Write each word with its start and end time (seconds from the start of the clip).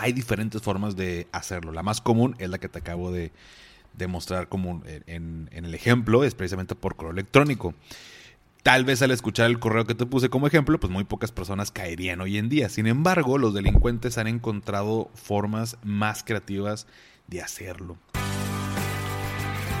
Hay 0.00 0.12
diferentes 0.12 0.62
formas 0.62 0.94
de 0.94 1.26
hacerlo. 1.32 1.72
La 1.72 1.82
más 1.82 2.00
común 2.00 2.36
es 2.38 2.48
la 2.48 2.58
que 2.58 2.68
te 2.68 2.78
acabo 2.78 3.10
de, 3.10 3.32
demostrar 3.98 4.48
como 4.48 4.82
en, 4.86 5.48
en, 5.50 5.64
el 5.64 5.74
ejemplo, 5.74 6.24
es 6.24 6.34
precisamente 6.34 6.74
por 6.74 6.96
correo 6.96 7.12
electrónico. 7.12 7.74
Tal 8.62 8.84
vez 8.84 9.02
al 9.02 9.10
escuchar 9.10 9.46
el 9.46 9.58
correo 9.58 9.86
que 9.86 9.94
te 9.94 10.06
puse 10.06 10.28
como 10.28 10.46
ejemplo, 10.46 10.78
pues 10.78 10.92
muy 10.92 11.04
pocas 11.04 11.32
personas 11.32 11.70
caerían 11.70 12.20
hoy 12.20 12.38
en 12.38 12.48
día. 12.48 12.68
Sin 12.68 12.86
embargo, 12.86 13.38
los 13.38 13.54
delincuentes 13.54 14.18
han 14.18 14.26
encontrado 14.26 15.10
formas 15.14 15.76
más 15.82 16.22
creativas 16.22 16.86
de 17.28 17.42
hacerlo. 17.42 17.96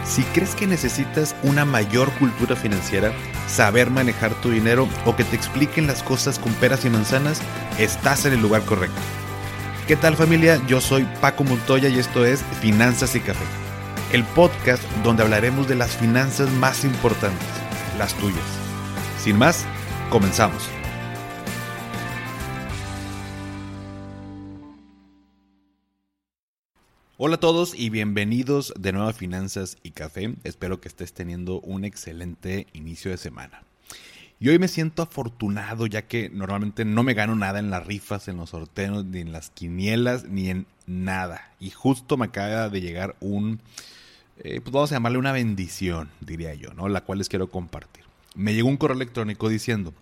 Si 0.04 0.22
crees 0.22 0.54
que 0.54 0.66
necesitas 0.66 1.36
una 1.42 1.66
mayor 1.66 2.10
cultura 2.18 2.56
financiera, 2.56 3.12
saber 3.46 3.90
manejar 3.90 4.34
tu 4.40 4.50
dinero 4.50 4.88
o 5.04 5.14
que 5.14 5.24
te 5.24 5.36
expliquen 5.36 5.86
las 5.86 6.02
cosas 6.02 6.38
con 6.38 6.52
peras 6.54 6.84
y 6.86 6.90
manzanas, 6.90 7.42
estás 7.78 8.24
en 8.24 8.32
el 8.32 8.40
lugar 8.40 8.64
correcto. 8.64 9.00
¿Qué 9.88 9.96
tal 9.96 10.16
familia? 10.16 10.62
Yo 10.66 10.82
soy 10.82 11.08
Paco 11.22 11.44
Montoya 11.44 11.88
y 11.88 11.98
esto 11.98 12.26
es 12.26 12.42
Finanzas 12.60 13.16
y 13.16 13.20
Café, 13.20 13.46
el 14.12 14.22
podcast 14.22 14.82
donde 15.02 15.22
hablaremos 15.22 15.66
de 15.66 15.76
las 15.76 15.96
finanzas 15.96 16.50
más 16.50 16.84
importantes, 16.84 17.48
las 17.96 18.12
tuyas. 18.18 18.44
Sin 19.18 19.38
más, 19.38 19.64
comenzamos. 20.10 20.62
Hola 27.16 27.36
a 27.36 27.40
todos 27.40 27.74
y 27.74 27.88
bienvenidos 27.88 28.74
de 28.78 28.92
nuevo 28.92 29.08
a 29.08 29.14
Finanzas 29.14 29.78
y 29.82 29.92
Café. 29.92 30.34
Espero 30.44 30.82
que 30.82 30.88
estés 30.88 31.14
teniendo 31.14 31.60
un 31.60 31.86
excelente 31.86 32.66
inicio 32.74 33.10
de 33.10 33.16
semana. 33.16 33.62
Y 34.40 34.48
hoy 34.48 34.58
me 34.58 34.68
siento 34.68 35.02
afortunado 35.02 35.86
ya 35.86 36.02
que 36.02 36.30
normalmente 36.30 36.84
no 36.84 37.02
me 37.02 37.14
gano 37.14 37.34
nada 37.34 37.58
en 37.58 37.70
las 37.70 37.86
rifas, 37.86 38.28
en 38.28 38.36
los 38.36 38.50
sorteos, 38.50 39.04
ni 39.04 39.20
en 39.20 39.32
las 39.32 39.50
quinielas, 39.50 40.24
ni 40.24 40.48
en 40.48 40.66
nada. 40.86 41.52
Y 41.58 41.70
justo 41.70 42.16
me 42.16 42.26
acaba 42.26 42.68
de 42.68 42.80
llegar 42.80 43.16
un, 43.20 43.60
eh, 44.38 44.60
pues 44.60 44.72
vamos 44.72 44.92
a 44.92 44.96
llamarle 44.96 45.18
una 45.18 45.32
bendición, 45.32 46.10
diría 46.20 46.54
yo, 46.54 46.72
¿no? 46.74 46.88
La 46.88 47.00
cual 47.00 47.18
les 47.18 47.28
quiero 47.28 47.50
compartir. 47.50 48.04
Me 48.36 48.54
llegó 48.54 48.68
un 48.68 48.76
correo 48.76 48.96
electrónico 48.96 49.48
diciendo, 49.48 49.92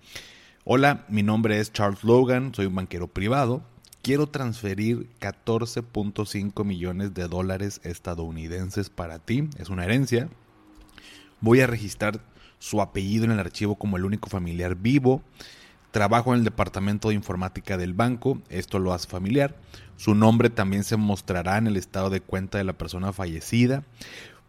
hola, 0.65 1.07
mi 1.09 1.23
nombre 1.23 1.59
es 1.59 1.73
Charles 1.73 2.05
Logan, 2.05 2.55
soy 2.55 2.67
un 2.67 2.75
banquero 2.75 3.09
privado 3.09 3.63
quiero 4.07 4.29
transferir 4.29 5.09
14.5 5.19 6.65
millones 6.65 7.13
de 7.13 7.27
dólares 7.27 7.81
estadounidenses 7.83 8.89
para 8.89 9.19
ti, 9.19 9.49
es 9.59 9.69
una 9.69 9.85
herencia. 9.85 10.29
Voy 11.41 11.61
a 11.61 11.67
registrar 11.67 12.21
su 12.59 12.81
apellido 12.81 13.25
en 13.25 13.33
el 13.33 13.39
archivo 13.39 13.77
como 13.77 13.97
el 13.97 14.05
único 14.05 14.29
familiar 14.29 14.77
vivo. 14.77 15.23
Trabajo 15.91 16.33
en 16.33 16.41
el 16.41 16.45
departamento 16.45 17.09
de 17.09 17.15
informática 17.15 17.79
del 17.79 17.95
banco, 17.95 18.43
esto 18.51 18.79
lo 18.79 18.93
hace 18.93 19.09
familiar. 19.09 19.57
Su 19.97 20.15
nombre 20.15 20.51
también 20.51 20.85
se 20.85 20.97
mostrará 20.97 21.57
en 21.57 21.67
el 21.67 21.77
estado 21.77 22.11
de 22.11 22.21
cuenta 22.21 22.59
de 22.59 22.65
la 22.65 22.75
persona 22.75 23.13
fallecida. 23.13 23.83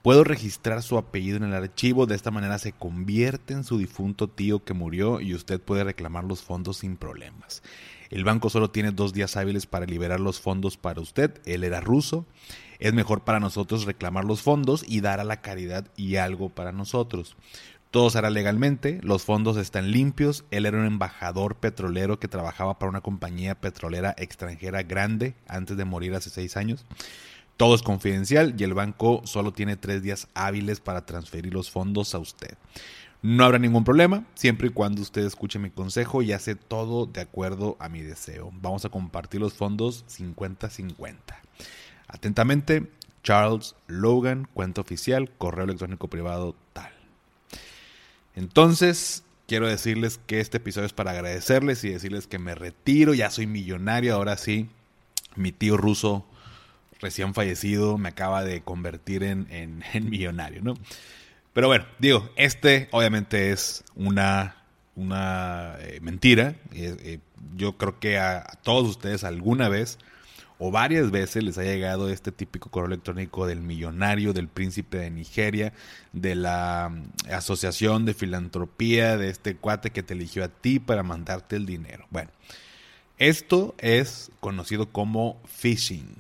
Puedo 0.02 0.24
registrar 0.24 0.84
su 0.84 0.98
apellido 0.98 1.38
en 1.38 1.44
el 1.44 1.54
archivo, 1.54 2.06
de 2.06 2.16
esta 2.16 2.32
manera 2.32 2.60
se 2.60 2.72
convierte 2.72 3.54
en 3.54 3.64
su 3.64 3.78
difunto 3.78 4.30
tío 4.30 4.64
que 4.64 4.74
murió 4.74 5.20
y 5.22 5.34
usted 5.34 5.60
puede 5.60 5.84
reclamar 5.84 6.24
los 6.24 6.42
fondos 6.42 6.78
sin 6.78 6.98
problemas. 6.98 7.62
El 8.10 8.24
banco 8.24 8.50
solo 8.50 8.70
tiene 8.70 8.92
dos 8.92 9.14
días 9.14 9.36
hábiles 9.36 9.66
para 9.66 9.86
liberar 9.86 10.20
los 10.20 10.40
fondos 10.40 10.78
para 10.78 11.02
usted. 11.02 11.42
Él 11.46 11.64
era 11.64 11.82
ruso. 11.82 12.26
Es 12.80 12.94
mejor 12.94 13.24
para 13.24 13.40
nosotros 13.40 13.86
reclamar 13.86 14.24
los 14.24 14.42
fondos 14.42 14.86
y 14.88 15.02
dar 15.02 15.20
a 15.20 15.26
la 15.26 15.42
caridad 15.42 15.88
y 15.98 16.18
algo 16.18 16.50
para 16.50 16.72
nosotros. 16.72 17.36
Todo 17.92 18.10
será 18.10 18.30
legalmente, 18.30 19.00
los 19.02 19.24
fondos 19.24 19.56
están 19.58 19.92
limpios. 19.92 20.44
Él 20.52 20.66
era 20.66 20.78
un 20.78 20.86
embajador 20.86 21.56
petrolero 21.56 22.20
que 22.20 22.28
trabajaba 22.28 22.78
para 22.78 22.90
una 22.90 23.02
compañía 23.02 23.56
petrolera 23.56 24.14
extranjera 24.18 24.84
grande 24.84 25.36
antes 25.48 25.78
de 25.78 25.86
morir 25.86 26.14
hace 26.14 26.30
seis 26.30 26.58
años. 26.58 26.86
Todo 27.56 27.74
es 27.74 27.82
confidencial 27.82 28.54
y 28.58 28.64
el 28.64 28.74
banco 28.74 29.22
solo 29.24 29.52
tiene 29.52 29.78
tres 29.78 30.04
días 30.04 30.28
hábiles 30.36 30.80
para 30.80 31.06
transferir 31.06 31.54
los 31.54 31.72
fondos 31.72 32.14
a 32.14 32.20
usted. 32.20 32.56
No 33.24 33.46
habrá 33.46 33.58
ningún 33.58 33.84
problema, 33.84 34.26
siempre 34.36 34.68
y 34.68 34.72
cuando 34.72 35.02
usted 35.02 35.26
escuche 35.26 35.58
mi 35.58 35.72
consejo 35.72 36.22
y 36.22 36.34
hace 36.34 36.56
todo 36.56 37.08
de 37.08 37.22
acuerdo 37.22 37.76
a 37.80 37.90
mi 37.90 38.02
deseo. 38.02 38.52
Vamos 38.62 38.86
a 38.86 38.90
compartir 38.90 39.42
los 39.42 39.56
fondos 39.56 40.06
50-50. 40.08 41.16
Atentamente, 42.08 42.92
Charles 43.24 43.76
Logan, 43.88 44.48
cuenta 44.54 44.82
oficial, 44.82 45.32
correo 45.38 45.66
electrónico 45.66 46.10
privado 46.10 46.56
tal. 46.74 46.97
Entonces, 48.38 49.24
quiero 49.48 49.68
decirles 49.68 50.20
que 50.28 50.40
este 50.40 50.58
episodio 50.58 50.86
es 50.86 50.94
para 50.94 51.12
agradecerles 51.12 51.84
y 51.84 51.90
decirles 51.90 52.28
que 52.28 52.38
me 52.38 52.54
retiro, 52.54 53.16
ya 53.16 53.32
soy 53.32 53.48
millonario, 53.48 54.14
ahora 54.14 54.38
sí. 54.38 54.70
Mi 55.36 55.52
tío 55.52 55.76
ruso 55.76 56.26
recién 57.00 57.34
fallecido 57.34 57.98
me 57.98 58.10
acaba 58.10 58.44
de 58.44 58.62
convertir 58.62 59.24
en, 59.24 59.48
en 59.50 59.84
millonario, 60.10 60.62
¿no? 60.62 60.76
Pero 61.54 61.68
bueno, 61.68 61.86
digo, 61.98 62.30
este 62.36 62.88
obviamente 62.92 63.52
es 63.52 63.84
una, 63.96 64.58
una 64.96 65.76
eh, 65.80 66.00
mentira. 66.02 66.54
Eh, 66.74 67.18
yo 67.56 67.78
creo 67.78 68.00
que 68.00 68.20
a, 68.20 68.44
todos 68.62 68.88
ustedes 68.88 69.24
alguna 69.24 69.68
vez 69.68 69.98
o 70.60 70.72
varias 70.72 71.12
veces 71.12 71.44
les 71.44 71.58
ha 71.58 71.64
llegado 71.64 72.10
este 72.10 72.32
típico 72.32 72.70
correo 72.70 72.88
electrónico 72.88 73.46
del 73.46 73.62
millonario, 73.62 74.34
del 74.34 74.48
príncipe 74.48 74.98
de 74.98 75.12
Nigeria, 75.12 75.74
de 76.14 76.36
la 76.36 76.90
mm, 76.92 77.32
asociación 77.34 78.06
de 78.06 78.14
filantropía, 78.14 79.18
de 79.18 79.30
este 79.30 79.56
cuate 79.56 79.92
que 79.92 80.04
te 80.04 80.14
eligió 80.14 80.44
a 80.44 80.50
ti 80.50 80.80
para 80.80 81.04
mandarte 81.04 81.56
el 81.56 81.66
dinero. 81.66 82.06
Bueno, 82.10 82.32
esto 83.18 83.76
es 83.78 84.32
conocido 84.40 84.90
como 84.92 85.42
phishing. 85.46 86.16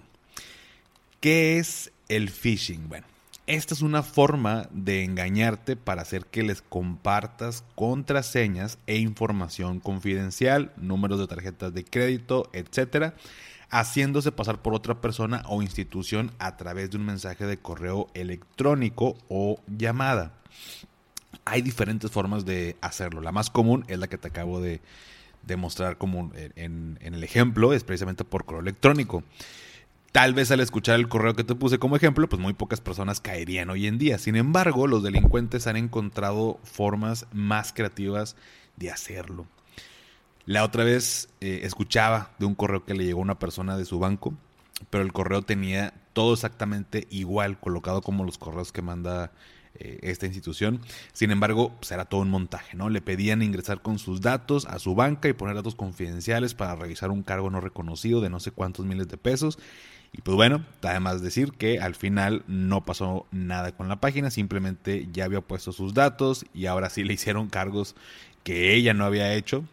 ¿Qué 1.19 1.58
es 1.58 1.92
el 2.09 2.30
phishing? 2.30 2.90
Bueno, 2.90 3.08
esta 3.48 3.74
es 3.74 3.81
una 3.81 4.04
forma 4.04 4.68
de 4.72 5.04
engañarte 5.04 5.75
para 5.78 6.02
hacer 6.02 6.25
que 6.25 6.44
les 6.44 6.62
compartas 6.62 7.64
contraseñas 7.75 8.78
e 8.88 8.98
información 8.98 9.80
confidencial, 9.80 10.74
números 10.75 11.18
de 11.19 11.28
tarjetas 11.28 11.74
de 11.74 11.86
crédito, 11.86 12.50
etcétera, 12.52 13.16
haciéndose 13.69 14.31
pasar 14.31 14.61
por 14.61 14.73
otra 14.73 15.01
persona 15.01 15.44
o 15.47 15.61
institución 15.61 16.31
a 16.39 16.57
través 16.57 16.91
de 16.91 16.97
un 16.97 17.05
mensaje 17.05 17.45
de 17.45 17.57
correo 17.57 18.07
electrónico 18.13 19.17
o 19.29 19.59
llamada. 19.67 20.33
Hay 21.45 21.61
diferentes 21.61 22.11
formas 22.11 22.45
de 22.45 22.77
hacerlo. 22.81 23.22
La 23.22 23.31
más 23.31 23.50
común 23.50 23.85
es 23.88 24.00
la 24.00 24.07
que 24.07 24.17
te 24.17 24.29
acabo 24.29 24.61
de 24.61 24.81
demostrar 25.44 25.97
como 25.97 26.31
en, 26.35 26.97
en 27.01 27.13
el 27.13 27.23
ejemplo, 27.23 27.73
es 27.73 27.83
precisamente 27.83 28.23
por 28.23 28.45
correo 28.45 28.61
electrónico. 28.61 29.23
Tal 30.11 30.33
vez 30.33 30.50
al 30.51 30.61
escuchar 30.61 30.95
el 30.95 31.09
correo 31.09 31.35
que 31.35 31.44
te 31.44 31.56
puse 31.56 31.79
como 31.79 31.95
ejemplo, 31.95 32.27
pues 32.27 32.41
muy 32.41 32.53
pocas 32.53 32.81
personas 32.81 33.19
caerían 33.19 33.69
hoy 33.69 33.88
en 33.88 33.97
día. 33.97 34.17
Sin 34.17 34.35
embargo, 34.35 34.88
los 34.88 35.03
delincuentes 35.03 35.67
han 35.67 35.77
encontrado 35.77 36.59
formas 36.63 37.27
más 37.33 37.72
creativas 37.72 38.35
de 38.77 38.89
hacerlo. 38.89 39.45
La 40.47 40.63
otra 40.63 40.84
vez 40.84 41.28
eh, 41.41 41.59
escuchaba 41.63 42.31
de 42.40 42.46
un 42.46 42.56
correo 42.56 42.85
que 42.85 42.94
le 42.94 43.03
llegó 43.03 43.19
a 43.19 43.24
una 43.24 43.38
persona 43.38 43.78
de 43.78 43.84
su 43.85 44.00
banco, 44.00 44.34
pero 44.90 45.03
el 45.03 45.12
correo 45.12 45.41
tenía 45.41 45.94
todo 46.13 46.34
exactamente 46.34 47.06
igual, 47.12 47.59
colocado 47.59 48.02
como 48.02 48.24
los 48.24 48.38
correos 48.38 48.72
que 48.72 48.81
manda 48.81 49.34
eh, 49.75 50.00
esta 50.02 50.25
institución. 50.25 50.80
Sin 51.13 51.31
embargo, 51.31 51.75
pues 51.80 51.91
era 51.91 52.06
todo 52.06 52.22
un 52.22 52.30
montaje, 52.30 52.78
¿no? 52.78 52.90
Le 52.90 53.02
pedían 53.02 53.41
ingresar 53.41 53.81
con 53.81 54.00
sus 54.00 54.22
datos 54.22 54.66
a 54.66 54.80
su 54.80 54.96
banca 54.96 55.28
y 55.28 55.34
poner 55.34 55.53
datos 55.53 55.75
confidenciales 55.75 56.53
para 56.53 56.75
revisar 56.75 57.12
un 57.12 57.24
cargo 57.24 57.50
no 57.50 57.59
reconocido 57.59 58.22
de 58.22 58.30
no 58.30 58.40
sé 58.40 58.52
cuántos 58.52 58.86
miles 58.86 59.09
de 59.09 59.18
pesos 59.18 59.59
y 60.13 60.22
pues 60.22 60.36
bueno, 60.36 60.66
además 60.81 61.22
decir 61.22 61.52
que 61.52 61.80
al 61.80 61.96
final 61.96 62.44
no 62.47 62.86
pasó 62.86 63.28
nada 63.31 63.74
con 63.74 63.90
la 63.90 64.00
página, 64.00 64.31
simplemente 64.31 65.07
ya 65.12 65.25
había 65.25 65.41
puesto 65.41 65.72
sus 65.72 65.94
datos 65.94 66.46
y 66.53 66.66
ahora 66.68 66.90
sí 66.90 67.03
le 67.03 67.13
hicieron 67.13 67.50
cargos 67.50 67.96
que 68.44 68.74
ella 68.74 68.94
no 68.94 69.06
había 69.06 69.34
hecho. 69.34 69.66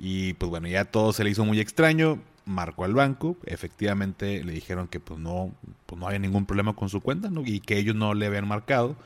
Y 0.00 0.32
pues 0.34 0.48
bueno, 0.48 0.66
ya 0.66 0.86
todo 0.86 1.12
se 1.12 1.22
le 1.24 1.30
hizo 1.30 1.44
muy 1.44 1.60
extraño, 1.60 2.18
marcó 2.46 2.84
al 2.84 2.94
banco, 2.94 3.36
efectivamente 3.44 4.42
le 4.42 4.52
dijeron 4.52 4.88
que 4.88 4.98
pues 4.98 5.20
no, 5.20 5.52
pues 5.84 6.00
no 6.00 6.06
había 6.06 6.18
ningún 6.18 6.46
problema 6.46 6.74
con 6.74 6.88
su 6.88 7.00
cuenta 7.02 7.30
y 7.44 7.60
que 7.60 7.78
ellos 7.78 7.94
no 7.94 8.14
le 8.14 8.26
habían 8.26 8.48
marcado. 8.48 8.96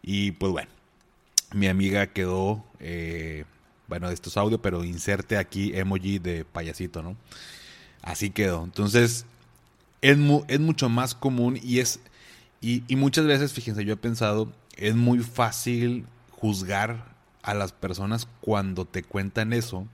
Y 0.00 0.30
pues 0.32 0.52
bueno, 0.52 0.70
mi 1.52 1.66
amiga 1.66 2.06
quedó, 2.06 2.64
eh, 2.78 3.44
bueno, 3.88 4.10
esto 4.10 4.28
es 4.28 4.36
audio, 4.36 4.62
pero 4.62 4.84
inserte 4.84 5.36
aquí 5.36 5.72
emoji 5.74 6.18
de 6.20 6.44
payasito, 6.44 7.02
¿no? 7.02 7.16
Así 8.02 8.30
quedó. 8.30 8.64
Entonces, 8.64 9.26
es, 10.00 10.18
es 10.48 10.60
mucho 10.60 10.88
más 10.88 11.14
común 11.14 11.58
y 11.62 11.80
es. 11.80 12.00
Y, 12.60 12.82
muchas 12.96 13.24
veces, 13.26 13.52
fíjense, 13.52 13.84
yo 13.84 13.94
he 13.94 13.96
pensado, 13.96 14.52
es 14.76 14.96
muy 14.96 15.20
fácil 15.20 16.06
juzgar 16.32 17.04
a 17.42 17.54
las 17.54 17.72
personas 17.72 18.26
cuando 18.40 18.84
te 18.84 19.04
cuentan 19.04 19.52
eso, 19.52 19.86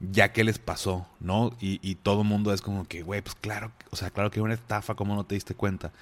ya 0.00 0.32
que 0.32 0.44
les 0.44 0.58
pasó, 0.58 1.06
¿no? 1.20 1.56
Y, 1.60 1.94
todo 1.96 2.22
el 2.22 2.28
mundo 2.28 2.52
es 2.52 2.60
como 2.62 2.86
que, 2.86 3.02
güey, 3.02 3.22
pues 3.22 3.34
claro, 3.34 3.72
o 3.90 3.96
sea, 3.96 4.10
claro 4.10 4.30
que 4.30 4.40
es 4.40 4.44
una 4.44 4.54
estafa, 4.54 4.94
¿cómo 4.94 5.14
no 5.14 5.24
te 5.24 5.34
diste 5.34 5.54
cuenta? 5.54 5.92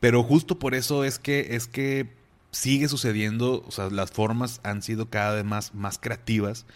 Pero 0.00 0.22
justo 0.22 0.58
por 0.58 0.74
eso 0.74 1.04
es 1.04 1.18
que, 1.18 1.54
es 1.54 1.66
que 1.66 2.12
sigue 2.50 2.88
sucediendo, 2.88 3.64
o 3.66 3.70
sea, 3.70 3.90
las 3.90 4.10
formas 4.10 4.60
han 4.64 4.82
sido 4.82 5.08
cada 5.08 5.34
vez 5.34 5.44
más, 5.44 5.74
más 5.74 5.98
creativas 5.98 6.66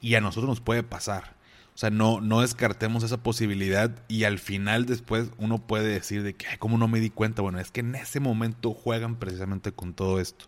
y 0.00 0.14
a 0.14 0.20
nosotros 0.20 0.48
nos 0.48 0.60
puede 0.60 0.82
pasar. 0.82 1.34
O 1.74 1.78
sea, 1.80 1.88
no, 1.88 2.20
no 2.20 2.42
descartemos 2.42 3.02
esa 3.02 3.22
posibilidad 3.22 3.90
y 4.06 4.24
al 4.24 4.38
final 4.38 4.84
después 4.84 5.30
uno 5.38 5.58
puede 5.66 5.88
decir 5.88 6.22
de 6.22 6.34
que, 6.34 6.46
Ay, 6.48 6.58
¿cómo 6.58 6.76
no 6.76 6.88
me 6.88 7.00
di 7.00 7.08
cuenta? 7.08 7.40
Bueno, 7.40 7.58
es 7.58 7.70
que 7.70 7.80
en 7.80 7.94
ese 7.94 8.20
momento 8.20 8.74
juegan 8.74 9.16
precisamente 9.16 9.72
con 9.72 9.94
todo 9.94 10.20
esto. 10.20 10.44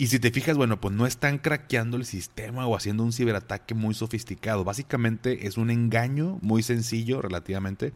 Y 0.00 0.06
si 0.06 0.18
te 0.18 0.30
fijas, 0.30 0.56
bueno, 0.56 0.80
pues 0.80 0.94
no 0.94 1.06
están 1.06 1.36
craqueando 1.36 1.98
el 1.98 2.06
sistema 2.06 2.66
o 2.66 2.74
haciendo 2.74 3.02
un 3.02 3.12
ciberataque 3.12 3.74
muy 3.74 3.92
sofisticado. 3.92 4.64
Básicamente 4.64 5.46
es 5.46 5.58
un 5.58 5.68
engaño 5.68 6.38
muy 6.40 6.62
sencillo 6.62 7.20
relativamente, 7.20 7.92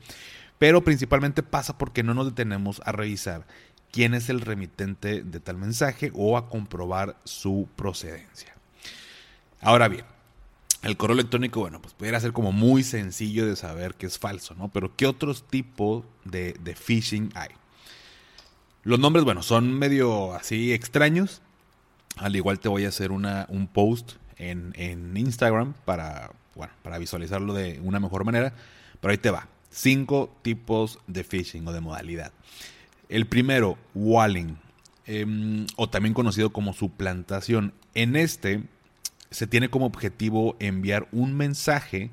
pero 0.59 0.85
principalmente 0.85 1.43
pasa 1.43 1.79
porque 1.79 2.03
no 2.03 2.13
nos 2.13 2.27
detenemos 2.27 2.83
a 2.85 2.93
revisar 2.93 3.47
quién 3.91 4.13
es 4.13 4.29
el 4.29 4.43
remitente 4.43 5.23
de 5.23 5.41
tal 5.41 5.57
mensaje 5.57 6.13
o 6.15 6.37
a 6.37 6.51
comprobar 6.51 7.17
su 7.25 7.71
procedencia. 7.75 8.55
Ahora 9.63 9.89
bien, 9.89 10.05
el 10.83 10.99
correo 10.99 11.15
electrónico, 11.15 11.61
bueno, 11.61 11.81
pues 11.81 11.95
pudiera 11.95 12.21
ser 12.21 12.35
como 12.35 12.53
muy 12.53 12.83
sencillo 12.83 13.47
de 13.47 13.57
saber 13.57 13.95
que 13.95 14.05
es 14.05 14.19
falso, 14.19 14.55
¿no? 14.55 14.69
Pero 14.69 14.95
¿qué 14.95 15.07
otros 15.07 15.49
tipos 15.49 16.05
de, 16.27 16.77
phishing 16.79 17.31
hay? 17.35 17.49
Los 18.83 18.99
nombres, 18.99 19.25
bueno, 19.25 19.43
son 19.43 19.73
medio 19.73 20.35
así 20.35 20.75
extraños. 20.75 21.41
Al 22.17 22.37
igual 22.37 22.61
te 22.61 22.69
voy 22.69 22.85
a 22.85 22.89
hacer 22.89 23.13
una, 23.13 23.47
un 23.49 23.67
post 23.67 24.13
en, 24.37 24.73
en 24.77 25.17
Instagram 25.17 25.75
para, 25.85 26.31
bueno, 26.55 26.73
para 26.83 26.99
visualizarlo 26.99 27.55
de 27.55 27.81
una 27.83 28.01
mejor 28.01 28.25
manera. 28.25 28.53
Pero 29.01 29.13
ahí 29.13 29.19
te 29.19 29.31
va. 29.31 29.49
Cinco 29.71 30.35
tipos 30.43 31.01
de 31.07 31.25
phishing 31.25 31.67
o 31.67 31.73
de 31.73 31.81
modalidad. 31.81 32.33
El 33.09 33.27
primero, 33.27 33.77
walling, 33.95 34.57
em, 35.07 35.67
o 35.77 35.89
también 35.89 36.15
conocido 36.15 36.51
como 36.51 36.73
suplantación. 36.73 37.75
En 37.95 38.17
este 38.17 38.63
se 39.31 39.47
tiene 39.47 39.69
como 39.69 39.87
objetivo 39.87 40.57
enviar 40.61 41.09
un 41.11 41.37
mensaje 41.37 42.11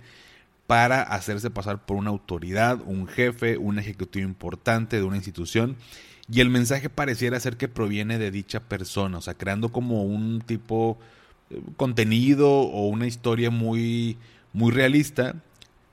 para 0.66 1.02
hacerse 1.02 1.50
pasar 1.50 1.86
por 1.86 1.98
una 1.98 2.10
autoridad, 2.10 2.80
un 2.86 3.08
jefe, 3.08 3.58
un 3.58 3.78
ejecutivo 3.78 4.28
importante 4.28 4.98
de 4.98 5.04
una 5.04 5.18
institución 5.18 5.76
y 6.30 6.42
el 6.42 6.50
mensaje 6.50 6.90
pareciera 6.90 7.40
ser 7.40 7.58
que 7.58 7.68
proviene 7.68 8.18
de 8.18 8.32
dicha 8.32 8.60
persona, 8.62 9.18
o 9.18 9.22
sea, 9.22 9.34
creando 9.34 9.70
como 9.70 10.04
un 10.04 10.42
tipo 10.42 10.98
eh, 11.50 11.62
contenido 11.78 12.50
o 12.50 12.88
una 12.88 13.08
historia 13.08 13.50
muy, 13.50 14.18
muy 14.54 14.72
realista, 14.72 15.36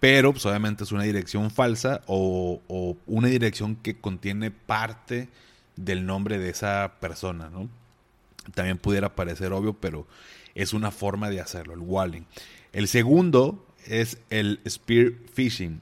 pero 0.01 0.33
pues, 0.33 0.47
obviamente 0.47 0.85
es 0.85 0.93
una 0.93 1.03
dirección 1.03 1.51
falsa 1.51 2.03
o, 2.07 2.61
una 3.07 3.29
dirección 3.29 3.77
que 3.77 3.97
contiene 3.97 4.51
parte 4.51 5.29
del 5.77 6.07
nombre 6.07 6.39
de 6.39 6.51
esa 6.51 6.95
persona, 7.01 7.51
¿no? 7.51 7.69
También 8.55 8.79
pudiera 8.79 9.15
parecer 9.15 9.53
obvio, 9.53 9.75
pero 9.75 10.07
es 10.55 10.73
una 10.73 10.91
forma 10.91 11.31
de 11.31 11.41
hacerlo, 11.41 11.75
el 11.75 11.81
walling. 11.81 12.23
El 12.73 12.89
segundo 12.89 13.67
es 13.87 14.19
el 14.31 14.61
spear 14.69 15.13
phishing. 15.35 15.81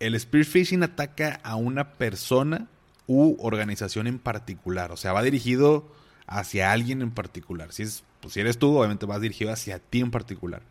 El 0.00 0.18
spear 0.18 0.44
phishing 0.44 0.82
ataca 0.82 1.40
a 1.44 1.56
una 1.56 1.92
persona 1.92 2.68
u 3.12 3.36
organización 3.40 4.06
en 4.06 4.18
particular. 4.18 4.92
O 4.92 4.96
sea, 4.96 5.12
va 5.12 5.22
dirigido 5.22 5.86
hacia 6.26 6.72
alguien 6.72 7.02
en 7.02 7.10
particular. 7.10 7.72
Si, 7.72 7.82
es, 7.82 8.04
pues, 8.20 8.34
si 8.34 8.40
eres 8.40 8.58
tú, 8.58 8.76
obviamente 8.76 9.06
vas 9.06 9.20
dirigido 9.20 9.52
hacia 9.52 9.78
ti 9.78 10.00
en 10.00 10.10
particular. 10.10 10.62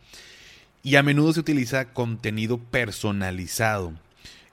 Y 0.84 0.96
a 0.96 1.04
menudo 1.04 1.34
se 1.34 1.42
utiliza 1.42 1.94
contenido 1.94 2.58
personalizado. 2.58 3.94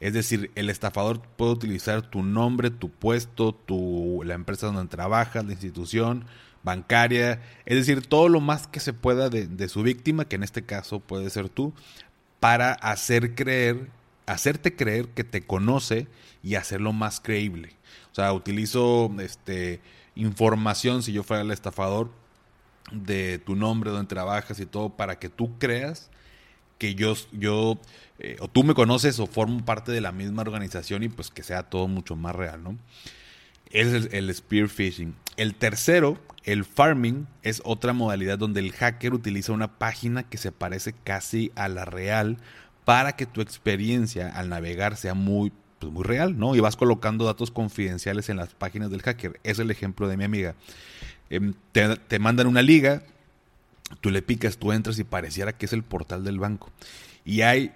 Es 0.00 0.12
decir, 0.12 0.50
el 0.54 0.70
estafador 0.70 1.20
puede 1.36 1.52
utilizar 1.52 2.02
tu 2.02 2.22
nombre, 2.22 2.70
tu 2.70 2.90
puesto, 2.90 3.52
tu, 3.52 4.22
la 4.24 4.34
empresa 4.34 4.66
donde 4.66 4.86
trabajas, 4.86 5.44
la 5.44 5.52
institución 5.52 6.24
bancaria, 6.62 7.40
es 7.64 7.76
decir, 7.76 8.06
todo 8.06 8.28
lo 8.28 8.40
más 8.40 8.66
que 8.66 8.80
se 8.80 8.92
pueda 8.92 9.30
de, 9.30 9.46
de 9.46 9.68
su 9.68 9.82
víctima, 9.82 10.26
que 10.26 10.36
en 10.36 10.42
este 10.42 10.62
caso 10.62 11.00
puede 11.00 11.30
ser 11.30 11.48
tú, 11.48 11.72
para 12.40 12.72
hacer 12.72 13.34
creer, 13.34 13.90
hacerte 14.28 14.76
creer 14.76 15.08
que 15.08 15.24
te 15.24 15.42
conoce 15.42 16.06
y 16.42 16.54
hacerlo 16.54 16.92
más 16.92 17.20
creíble. 17.20 17.70
O 18.12 18.14
sea, 18.14 18.32
utilizo 18.32 19.10
este, 19.20 19.80
información, 20.14 21.02
si 21.02 21.12
yo 21.12 21.22
fuera 21.22 21.42
el 21.42 21.50
estafador, 21.50 22.10
de 22.92 23.38
tu 23.38 23.54
nombre, 23.54 23.90
donde 23.90 24.08
trabajas 24.08 24.60
y 24.60 24.66
todo, 24.66 24.90
para 24.90 25.18
que 25.18 25.28
tú 25.28 25.58
creas 25.58 26.10
que 26.78 26.94
yo, 26.94 27.14
yo 27.32 27.78
eh, 28.18 28.36
o 28.40 28.48
tú 28.48 28.64
me 28.64 28.74
conoces 28.74 29.18
o 29.18 29.26
formo 29.26 29.64
parte 29.64 29.92
de 29.92 30.00
la 30.00 30.12
misma 30.12 30.42
organización 30.42 31.02
y 31.02 31.08
pues 31.08 31.30
que 31.30 31.42
sea 31.42 31.64
todo 31.64 31.88
mucho 31.88 32.16
más 32.16 32.34
real, 32.34 32.62
¿no? 32.62 32.78
Es 33.70 33.88
el, 33.88 34.08
el 34.12 34.34
spear 34.34 34.68
phishing. 34.68 35.14
El 35.36 35.54
tercero, 35.54 36.18
el 36.44 36.64
farming, 36.64 37.26
es 37.42 37.60
otra 37.64 37.92
modalidad 37.92 38.38
donde 38.38 38.60
el 38.60 38.72
hacker 38.72 39.12
utiliza 39.12 39.52
una 39.52 39.78
página 39.78 40.22
que 40.22 40.38
se 40.38 40.52
parece 40.52 40.94
casi 41.04 41.52
a 41.54 41.68
la 41.68 41.84
real 41.84 42.38
para 42.88 43.16
que 43.16 43.26
tu 43.26 43.42
experiencia 43.42 44.30
al 44.30 44.48
navegar 44.48 44.96
sea 44.96 45.12
muy 45.12 45.52
pues, 45.78 45.92
muy 45.92 46.04
real, 46.04 46.38
¿no? 46.38 46.56
Y 46.56 46.60
vas 46.60 46.74
colocando 46.74 47.26
datos 47.26 47.50
confidenciales 47.50 48.30
en 48.30 48.38
las 48.38 48.54
páginas 48.54 48.90
del 48.90 49.02
hacker. 49.02 49.38
Es 49.44 49.58
el 49.58 49.70
ejemplo 49.70 50.08
de 50.08 50.16
mi 50.16 50.24
amiga. 50.24 50.54
Em, 51.28 51.52
te, 51.72 51.96
te, 51.96 52.18
mandan 52.18 52.46
una 52.46 52.62
liga, 52.62 53.02
tú 54.00 54.08
le 54.08 54.22
picas, 54.22 54.56
tú 54.56 54.72
entras 54.72 54.98
y 54.98 55.04
pareciera 55.04 55.52
que 55.52 55.66
es 55.66 55.74
el 55.74 55.82
portal 55.82 56.24
del 56.24 56.38
banco. 56.38 56.70
Y 57.26 57.42
hay 57.42 57.72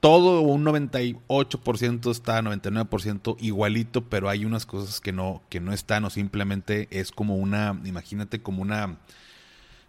todo 0.00 0.40
un 0.40 0.64
98% 0.64 2.10
está, 2.10 2.42
99% 2.42 3.36
igualito, 3.38 4.02
pero 4.08 4.28
hay 4.28 4.44
unas 4.44 4.66
cosas 4.66 5.00
que 5.00 5.12
no, 5.12 5.44
que 5.48 5.60
no 5.60 5.72
están 5.72 6.04
o 6.04 6.10
simplemente 6.10 6.88
es 6.90 7.12
como 7.12 7.36
una, 7.36 7.80
imagínate 7.84 8.42
como 8.42 8.62
una, 8.62 8.96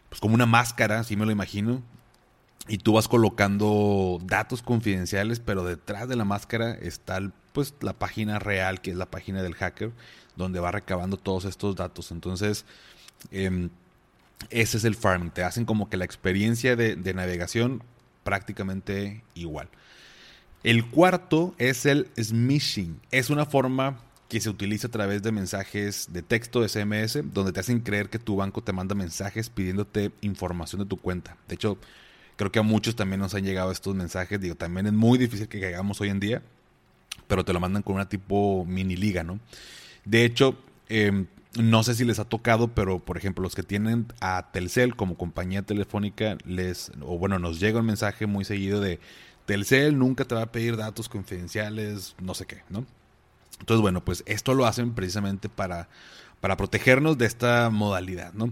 pues 0.09 0.21
como 0.21 0.35
una 0.35 0.45
máscara, 0.45 1.00
así 1.00 1.15
me 1.15 1.25
lo 1.25 1.31
imagino, 1.31 1.81
y 2.67 2.77
tú 2.79 2.93
vas 2.93 3.07
colocando 3.07 4.19
datos 4.23 4.61
confidenciales, 4.61 5.39
pero 5.39 5.63
detrás 5.63 6.07
de 6.09 6.15
la 6.15 6.25
máscara 6.25 6.73
está 6.73 7.19
pues 7.53 7.73
la 7.81 7.93
página 7.93 8.39
real, 8.39 8.81
que 8.81 8.91
es 8.91 8.97
la 8.97 9.05
página 9.05 9.41
del 9.41 9.55
hacker, 9.55 9.91
donde 10.35 10.59
va 10.59 10.71
recabando 10.71 11.17
todos 11.17 11.45
estos 11.45 11.75
datos. 11.75 12.11
Entonces, 12.11 12.65
eh, 13.31 13.69
ese 14.49 14.77
es 14.77 14.83
el 14.83 14.95
farming. 14.95 15.31
Te 15.31 15.43
hacen 15.43 15.65
como 15.65 15.89
que 15.89 15.97
la 15.97 16.05
experiencia 16.05 16.75
de, 16.75 16.95
de 16.95 17.13
navegación 17.13 17.83
prácticamente 18.23 19.23
igual. 19.33 19.69
El 20.63 20.89
cuarto 20.89 21.55
es 21.57 21.85
el 21.85 22.09
smishing. 22.21 22.99
Es 23.11 23.29
una 23.29 23.45
forma 23.45 23.99
que 24.27 24.41
se 24.41 24.49
utiliza 24.49 24.87
a 24.87 24.91
través 24.91 25.23
de 25.23 25.31
mensajes 25.31 26.07
de 26.11 26.21
texto, 26.21 26.61
de 26.61 26.67
SMS, 26.67 27.33
donde 27.33 27.53
te 27.53 27.61
hacen 27.61 27.79
creer 27.79 28.09
que 28.09 28.19
tu 28.19 28.35
banco 28.35 28.61
te 28.61 28.73
manda 28.73 28.93
mensajes 28.93 29.49
pidiéndote 29.49 30.11
información 30.21 30.81
de 30.81 30.87
tu 30.87 30.97
cuenta. 30.97 31.37
De 31.47 31.55
hecho, 31.55 31.77
creo 32.38 32.51
que 32.51 32.60
a 32.60 32.63
muchos 32.63 32.95
también 32.95 33.19
nos 33.19 33.36
han 33.36 33.44
llegado 33.44 33.72
estos 33.72 33.94
mensajes. 33.95 34.39
Digo, 34.39 34.56
también 34.56 34.88
es 34.88 34.94
muy 34.94 35.18
difícil 35.18 35.50
que 35.50 35.60
caigamos 35.60 36.00
hoy 36.00 36.10
en 36.10 36.22
día 36.22 36.42
pero 37.28 37.44
te 37.45 37.54
lo 37.54 37.60
mandan 37.60 37.84
con 37.84 37.95
una 37.95 38.10
tipo 38.10 38.66
mini 38.66 38.96
liga, 38.96 39.24
¿no? 39.24 39.39
De 40.06 40.24
hecho, 40.24 40.58
eh, 40.89 41.25
no 41.60 41.84
sé 41.84 41.96
si 41.96 42.06
les 42.06 42.20
ha 42.20 42.25
tocado, 42.25 42.70
pero 42.70 43.00
por 43.00 43.17
ejemplo, 43.17 43.44
los 43.44 43.56
que 43.56 43.63
tienen 43.63 44.08
a 44.22 44.50
Telcel 44.51 44.96
como 44.96 45.17
compañía 45.17 45.62
telefónica, 45.62 46.38
les, 46.46 46.91
o 47.01 47.17
bueno, 47.17 47.39
nos 47.39 47.60
llega 47.60 47.79
un 47.79 47.86
mensaje 47.86 48.25
muy 48.27 48.46
seguido 48.46 48.79
de 48.79 49.00
Telcel 49.46 49.98
nunca 49.98 50.25
te 50.25 50.36
va 50.36 50.44
a 50.44 50.51
pedir 50.51 50.75
datos 50.75 51.08
confidenciales, 51.08 52.15
no 52.22 52.34
sé 52.34 52.46
qué, 52.46 52.63
¿no? 52.70 52.86
Entonces, 53.60 53.82
bueno, 53.82 54.03
pues 54.03 54.24
esto 54.27 54.53
lo 54.53 54.65
hacen 54.65 54.94
precisamente 54.94 55.50
para, 55.50 55.88
para 56.41 56.58
protegernos 56.58 57.17
de 57.17 57.25
esta 57.25 57.70
modalidad, 57.70 58.34
¿no? 58.34 58.51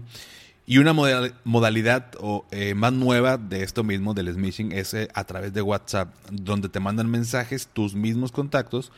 Y 0.68 0.78
una 0.78 0.92
modalidad 0.92 2.10
eh, 2.50 2.74
más 2.74 2.92
nueva 2.92 3.36
de 3.36 3.62
esto 3.62 3.84
mismo, 3.84 4.14
del 4.14 4.34
smishing, 4.34 4.72
es 4.72 4.94
eh, 4.94 5.08
a 5.14 5.22
través 5.22 5.52
de 5.52 5.62
WhatsApp, 5.62 6.12
donde 6.32 6.68
te 6.68 6.80
mandan 6.80 7.08
mensajes 7.08 7.68
tus 7.72 7.94
mismos 7.94 8.32
contactos 8.32 8.90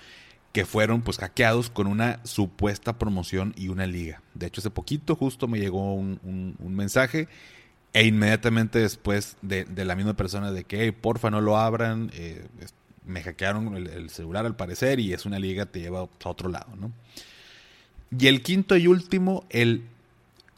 que 0.53 0.65
fueron 0.65 1.03
pues 1.03 1.19
hackeados 1.19 1.69
con 1.69 1.87
una 1.87 2.21
supuesta 2.25 2.99
promoción 2.99 3.53
y 3.55 3.69
una 3.69 3.87
liga. 3.87 4.23
De 4.33 4.47
hecho, 4.47 4.63
hace 4.63 4.71
poquito 4.71 5.15
justo 5.15 5.47
me 5.47 5.59
llegó 5.59 5.93
un, 5.93 6.57
mensaje 6.59 7.29
e 7.93 8.07
inmediatamente 8.07 8.79
después 8.79 9.37
de, 9.43 9.67
la 9.85 9.95
misma 9.95 10.15
persona 10.15 10.51
de 10.53 10.65
que, 10.65 10.85
hey, 10.85 10.93
porfa, 10.93 11.31
no 11.31 11.43
lo 11.43 11.59
abran, 11.59 12.11
eh, 12.15 12.47
me 13.05 13.23
hackearon 13.23 13.77
el, 13.77 13.89
el, 13.89 14.09
celular 14.09 14.47
al 14.47 14.57
parecer 14.57 15.01
y 15.01 15.13
es 15.13 15.27
una 15.27 15.39
liga, 15.39 15.67
te 15.67 15.81
lleva 15.81 16.01
a 16.01 16.29
otro 16.29 16.49
lado, 16.49 16.75
¿no? 16.77 16.93
Y 18.19 18.27
el 18.29 18.41
quinto 18.41 18.75
y 18.75 18.87
último, 18.87 19.45
el 19.51 19.83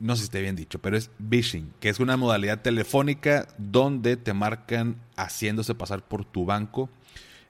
no 0.00 0.16
sé 0.16 0.20
si 0.20 0.24
esté 0.24 0.40
bien 0.40 0.56
dicho, 0.56 0.78
pero 0.80 0.96
es 0.96 1.10
phishing, 1.30 1.72
que 1.78 1.90
es 1.90 2.00
una 2.00 2.16
modalidad 2.16 2.62
telefónica 2.62 3.46
donde 3.58 4.16
te 4.16 4.32
marcan 4.32 4.96
haciéndose 5.16 5.74
pasar 5.74 6.02
por 6.02 6.24
tu 6.24 6.46
banco, 6.46 6.88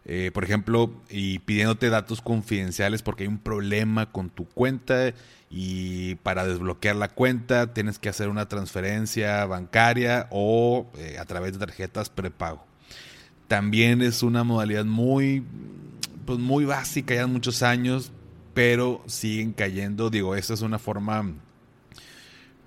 eh, 0.05 0.31
por 0.35 0.45
ejemplo, 0.45 0.93
y 1.09 1.39
pidiéndote 1.41 1.89
datos 1.89 2.21
confidenciales 2.21 3.03
porque 3.03 3.23
hay 3.23 3.29
un 3.29 3.39
problema 3.39 4.11
con 4.11 4.31
tu 4.31 4.47
cuenta 4.47 5.15
y 5.49 6.17
para 6.17 6.47
desbloquear 6.47 6.97
la 6.97 7.09
cuenta 7.09 7.73
tienes 7.73 7.99
que 7.99 8.09
hacer 8.09 8.29
una 8.29 8.49
transferencia 8.49 9.45
bancaria 9.47 10.27
o 10.31 10.87
eh, 10.97 11.19
a 11.19 11.25
través 11.27 11.53
de 11.53 11.59
tarjetas 11.61 12.11
prepago. 12.11 12.65
También 13.47 14.03
es 14.03 14.23
una 14.23 14.43
modalidad 14.43 14.85
muy, 14.85 15.45
pues 16.25 16.39
muy 16.39 16.65
básica, 16.65 17.15
ya 17.15 17.27
muchos 17.27 17.63
años, 17.63 18.13
pero 18.55 19.03
siguen 19.07 19.53
cayendo. 19.53 20.09
Digo, 20.09 20.35
esa 20.35 20.55
es 20.55 20.63
una 20.63 20.79
forma 20.79 21.35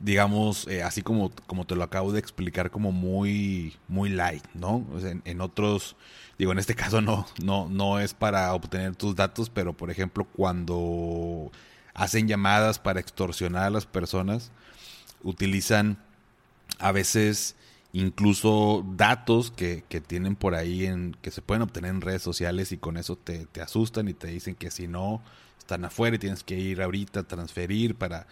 digamos, 0.04 0.68
eh, 0.68 0.84
así 0.84 1.02
como, 1.02 1.32
como 1.48 1.66
te 1.66 1.78
lo 1.78 1.84
acabo 1.84 2.12
de 2.12 2.20
explicar, 2.20 2.72
como 2.72 2.92
muy, 2.92 3.78
muy 3.88 4.10
light, 4.10 4.44
¿no? 4.54 4.86
en, 5.24 5.42
otros, 5.42 5.96
digo, 6.38 6.52
en 6.52 6.60
este 6.60 6.76
caso 6.84 7.00
no, 7.02 7.26
no, 7.42 7.70
no 7.70 8.00
es 8.00 8.14
para 8.14 8.54
obtener 8.54 8.98
tus 8.98 9.16
datos, 9.16 9.50
pero 9.50 9.72
por 9.72 9.90
ejemplo, 9.90 10.26
cuando 10.26 11.52
hacen 11.94 12.28
llamadas 12.28 12.80
para 12.80 13.00
extorsionar 13.00 13.64
a 13.64 13.70
las 13.70 13.86
personas, 13.86 14.52
utilizan 15.24 15.98
a 16.80 16.92
veces 16.92 17.56
incluso 17.94 18.86
datos 18.98 19.52
que, 19.52 19.86
que, 19.88 20.02
tienen 20.02 20.36
por 20.36 20.54
ahí 20.54 20.86
en 20.86 21.16
que 21.22 21.32
se 21.32 21.42
pueden 21.42 21.62
obtener 21.62 21.92
en 21.92 22.02
redes 22.02 22.24
sociales 22.24 22.74
y 22.74 22.78
con 22.78 22.98
eso 22.98 23.16
te, 23.16 23.46
te, 23.46 23.62
asustan 23.62 24.10
y 24.10 24.14
te 24.14 24.28
dicen 24.28 24.56
que 24.56 24.70
si 24.70 24.88
no 24.88 25.22
están 25.60 25.86
afuera 25.86 26.18
y 26.18 26.20
tienes 26.20 26.44
que 26.44 26.60
ir 26.60 26.82
ahorita 26.82 27.22
a 27.22 27.24
transferir 27.24 27.96
para 27.96 28.28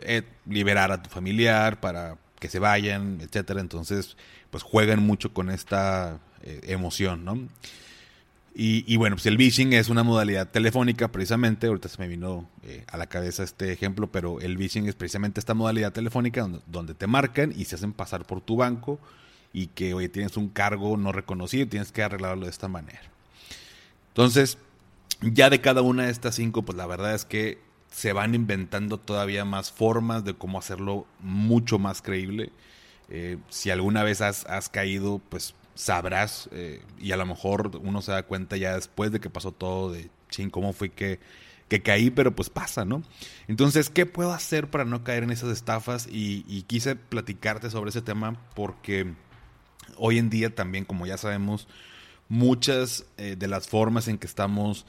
eh, 0.00 0.22
liberar 0.46 0.92
a 0.92 1.02
tu 1.02 1.10
familiar, 1.10 1.80
para 1.80 2.18
que 2.38 2.48
se 2.48 2.58
vayan, 2.58 3.18
etcétera. 3.20 3.60
Entonces, 3.60 4.16
pues 4.50 4.62
juegan 4.62 5.02
mucho 5.02 5.32
con 5.32 5.50
esta 5.50 6.20
eh, 6.42 6.60
emoción, 6.64 7.24
¿no? 7.24 7.48
Y, 8.58 8.96
bueno, 8.96 9.16
pues 9.16 9.26
el 9.26 9.36
phishing 9.36 9.74
es 9.74 9.90
una 9.90 10.02
modalidad 10.02 10.48
telefónica 10.48 11.12
precisamente, 11.12 11.66
ahorita 11.66 11.90
se 11.90 11.98
me 11.98 12.08
vino 12.08 12.48
eh, 12.62 12.84
a 12.90 12.96
la 12.96 13.06
cabeza 13.06 13.42
este 13.42 13.70
ejemplo, 13.70 14.10
pero 14.10 14.40
el 14.40 14.56
phishing 14.56 14.88
es 14.88 14.94
precisamente 14.94 15.40
esta 15.40 15.52
modalidad 15.52 15.92
telefónica 15.92 16.48
donde, 16.66 16.94
te 16.94 17.06
marcan 17.06 17.52
y 17.54 17.66
se 17.66 17.74
hacen 17.74 17.92
pasar 17.92 18.24
por 18.24 18.40
tu 18.40 18.56
banco 18.56 18.98
y 19.52 19.66
que, 19.66 19.92
oye, 19.92 20.08
tienes 20.08 20.38
un 20.38 20.48
cargo 20.48 20.96
no 20.96 21.12
reconocido 21.12 21.64
y 21.64 21.66
tienes 21.66 21.92
que 21.92 22.02
arreglarlo 22.02 22.46
de 22.46 22.50
esta 22.50 22.66
manera. 22.66 23.02
Entonces, 24.08 24.56
ya 25.20 25.50
de 25.50 25.60
cada 25.60 25.82
una 25.82 26.04
de 26.04 26.10
estas 26.10 26.36
cinco, 26.36 26.62
pues 26.62 26.78
la 26.78 26.86
verdad 26.86 27.14
es 27.14 27.26
que 27.26 27.58
se 27.96 28.12
van 28.12 28.34
inventando 28.34 28.98
todavía 28.98 29.46
más 29.46 29.72
formas 29.72 30.22
de 30.22 30.34
cómo 30.34 30.58
hacerlo 30.58 31.06
mucho 31.18 31.78
más 31.78 32.02
creíble. 32.02 32.52
Eh, 33.08 33.38
si 33.48 33.70
alguna 33.70 34.02
vez 34.02 34.20
has, 34.20 34.44
has 34.44 34.68
caído, 34.68 35.18
pues 35.30 35.54
sabrás 35.74 36.50
eh, 36.52 36.82
y 37.00 37.12
a 37.12 37.16
lo 37.16 37.24
mejor 37.24 37.70
uno 37.82 38.02
se 38.02 38.12
da 38.12 38.24
cuenta 38.24 38.58
ya 38.58 38.74
después 38.74 39.12
de 39.12 39.20
que 39.20 39.30
pasó 39.30 39.50
todo 39.50 39.92
de 39.92 40.10
ching, 40.28 40.50
cómo 40.50 40.74
fue 40.74 40.90
que, 40.90 41.20
que 41.70 41.80
caí, 41.80 42.10
pero 42.10 42.36
pues 42.36 42.50
pasa, 42.50 42.84
¿no? 42.84 43.02
Entonces, 43.48 43.88
¿qué 43.88 44.04
puedo 44.04 44.34
hacer 44.34 44.68
para 44.68 44.84
no 44.84 45.02
caer 45.02 45.22
en 45.22 45.30
esas 45.30 45.48
estafas? 45.48 46.06
Y, 46.06 46.64
quise 46.64 46.96
platicarte 46.96 47.70
sobre 47.70 47.88
ese 47.88 48.02
tema 48.02 48.38
porque 48.54 49.14
hoy 49.96 50.18
en 50.18 50.28
día 50.28 50.54
también, 50.54 50.84
como 50.84 51.06
ya 51.06 51.16
sabemos, 51.16 51.66
muchas 52.28 53.06
eh, 53.16 53.36
de 53.38 53.48
las 53.48 53.68
formas 53.68 54.06
en 54.06 54.18
que 54.18 54.26
estamos 54.26 54.84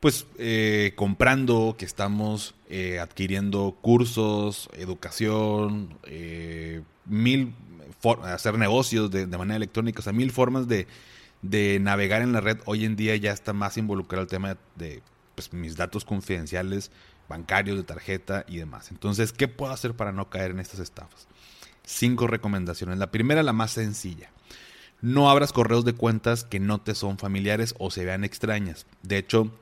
pues 0.00 0.26
eh, 0.38 0.92
comprando, 0.96 1.76
que 1.78 1.84
estamos 1.84 2.54
adquiriendo 3.00 3.76
cursos, 3.80 4.68
educación, 4.74 5.98
mil 7.06 7.54
hacer 8.24 8.58
negocios 8.58 9.10
de, 9.10 9.26
manera 9.26 9.56
electrónica, 9.56 10.00
o 10.00 10.02
sea, 10.02 10.12
mil 10.12 10.30
formas 10.30 10.66
de, 10.68 10.86
navegar 11.80 12.22
en 12.22 12.32
la 12.32 12.40
red. 12.40 12.58
Hoy 12.64 12.84
en 12.84 12.96
día 12.96 13.16
ya 13.16 13.32
está 13.32 13.52
más 13.52 13.76
involucrado 13.76 14.22
el 14.22 14.28
tema 14.28 14.56
de 14.76 15.02
pues, 15.34 15.52
mis 15.52 15.76
datos 15.76 16.04
confidenciales, 16.04 16.90
bancarios, 17.28 17.76
de 17.76 17.84
tarjeta 17.84 18.44
y 18.48 18.58
demás. 18.58 18.90
Entonces, 18.90 19.32
¿qué 19.32 19.48
puedo 19.48 19.72
hacer 19.72 19.94
para 19.94 20.12
no 20.12 20.30
caer 20.30 20.52
en 20.52 20.60
estas 20.60 20.80
estafas? 20.80 21.26
Cinco 21.84 22.26
recomendaciones. 22.26 22.98
La 22.98 23.10
primera, 23.10 23.42
la 23.42 23.52
más 23.52 23.72
sencilla. 23.72 24.30
No 25.00 25.30
abras 25.30 25.52
correos 25.52 25.84
de 25.84 25.92
cuentas 25.92 26.44
que 26.44 26.60
no 26.60 26.80
te 26.80 26.94
son 26.94 27.18
familiares 27.18 27.74
o 27.78 27.90
se 27.90 28.04
vean 28.04 28.24
extrañas. 28.24 28.86
De 29.02 29.16
hecho, 29.18 29.52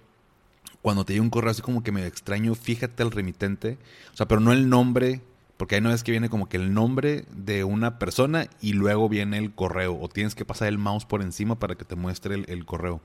cuando 0.86 1.04
te 1.04 1.14
llega 1.14 1.24
un 1.24 1.30
correo 1.30 1.50
así 1.50 1.62
como 1.62 1.82
que 1.82 1.90
me 1.90 2.06
extraño, 2.06 2.54
fíjate 2.54 3.02
al 3.02 3.10
remitente, 3.10 3.76
o 4.14 4.16
sea, 4.16 4.28
pero 4.28 4.40
no 4.40 4.52
el 4.52 4.68
nombre 4.68 5.20
porque 5.56 5.74
hay 5.74 5.80
una 5.80 5.90
vez 5.90 6.04
que 6.04 6.12
viene 6.12 6.28
como 6.28 6.48
que 6.48 6.58
el 6.58 6.72
nombre 6.72 7.24
de 7.34 7.64
una 7.64 7.98
persona 7.98 8.46
y 8.60 8.74
luego 8.74 9.08
viene 9.08 9.38
el 9.38 9.52
correo. 9.52 9.98
O 10.00 10.08
tienes 10.08 10.36
que 10.36 10.44
pasar 10.44 10.68
el 10.68 10.78
mouse 10.78 11.04
por 11.04 11.22
encima 11.22 11.58
para 11.58 11.74
que 11.74 11.84
te 11.84 11.96
muestre 11.96 12.36
el, 12.46 12.64
correo. 12.66 13.00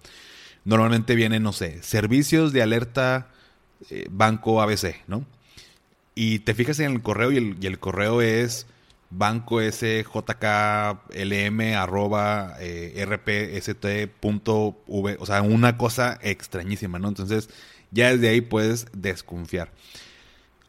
Normalmente 0.64 1.16
viene, 1.16 1.40
no 1.40 1.54
sé, 1.54 1.82
servicios 1.82 2.54
de 2.54 2.62
alerta 2.62 3.30
eh, 3.90 4.06
banco 4.12 4.62
ABC, 4.62 4.98
¿no? 5.08 5.26
Y 6.14 6.38
te 6.40 6.54
fijas 6.54 6.78
en 6.82 6.92
el 6.92 7.02
correo 7.02 7.32
y 7.32 7.66
el, 7.66 7.80
correo 7.80 8.22
es 8.22 8.68
banco 9.12 9.60
sjklm 9.62 11.60
arroba 11.76 12.56
eh, 12.60 13.06
rpst.v, 13.06 14.78
o 15.20 15.26
sea, 15.26 15.42
una 15.42 15.78
cosa 15.78 16.18
extrañísima, 16.22 16.98
¿no? 16.98 17.10
Entonces 17.10 17.50
ya 17.92 18.12
desde 18.12 18.30
ahí 18.30 18.42
puedes 18.42 18.88
desconfiar. 18.94 19.72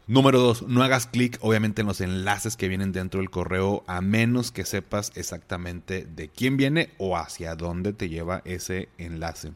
Número 0.09 0.41
dos, 0.41 0.63
no 0.63 0.83
hagas 0.83 1.07
clic 1.07 1.39
obviamente 1.41 1.83
en 1.83 1.87
los 1.87 2.01
enlaces 2.01 2.57
que 2.57 2.67
vienen 2.67 2.91
dentro 2.91 3.21
del 3.21 3.31
correo 3.31 3.85
a 3.87 4.01
menos 4.01 4.51
que 4.51 4.65
sepas 4.65 5.13
exactamente 5.15 6.05
de 6.05 6.29
quién 6.29 6.57
viene 6.57 6.91
o 6.99 7.17
hacia 7.17 7.55
dónde 7.55 7.93
te 7.93 8.09
lleva 8.09 8.43
ese 8.45 8.89
enlace. 8.99 9.53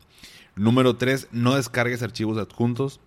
Número 0.54 0.96
tres, 0.96 1.26
no 1.32 1.56
descargues 1.56 2.02
archivos 2.02 2.38
adjuntos. 2.38 3.00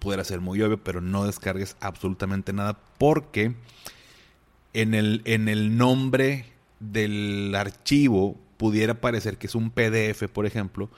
Pudiera 0.00 0.24
ser 0.24 0.40
muy 0.40 0.60
obvio, 0.60 0.82
pero 0.82 1.00
no 1.00 1.24
descargues 1.24 1.76
absolutamente 1.80 2.52
nada 2.52 2.76
porque 2.98 3.54
en 4.76 4.92
el, 4.94 5.22
en 5.24 5.48
el 5.48 5.78
nombre 5.78 6.44
del 6.80 7.54
archivo 7.54 8.36
pudiera 8.58 9.00
parecer 9.00 9.38
que 9.38 9.46
es 9.46 9.54
un 9.54 9.70
PDF, 9.70 10.28
por 10.30 10.44
ejemplo, 10.44 10.90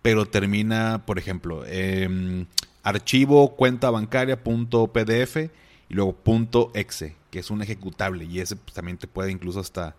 pero 0.00 0.24
termina, 0.26 1.04
por 1.04 1.18
ejemplo, 1.18 1.62
eh, 1.66 2.46
archivo 2.82 3.54
cuenta 3.54 3.90
bancaria 3.90 4.42
punto 4.42 4.86
pdf 4.86 5.50
y 5.90 5.94
luego 5.94 6.14
punto 6.14 6.70
exe, 6.74 7.16
que 7.30 7.40
es 7.40 7.50
un 7.50 7.60
ejecutable 7.60 8.24
y 8.24 8.40
ese 8.40 8.56
pues, 8.56 8.72
también 8.72 8.96
te 8.96 9.06
puede 9.06 9.30
incluso 9.30 9.60
hasta 9.60 9.94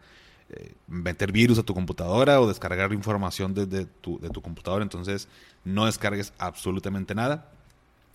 eh, 0.50 0.74
meter 0.88 1.31
virus 1.31 1.59
a 1.59 1.63
tu 1.63 1.75
computadora 1.75 2.41
o 2.41 2.48
descargar 2.48 2.91
información 2.93 3.53
desde 3.53 3.86
tu, 3.86 4.19
de 4.19 4.29
tu 4.29 4.41
computadora. 4.41 4.81
Entonces 4.81 5.27
no 5.63 5.86
descargues 5.86 6.33
absolutamente 6.39 7.13
nada. 7.13 7.51